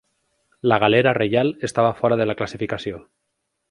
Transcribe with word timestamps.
La 0.73 0.79
galera 0.85 1.13
reial 1.19 1.53
estava 1.71 1.95
fora 2.03 2.21
de 2.23 2.31
la 2.31 2.39
classificació. 2.43 3.09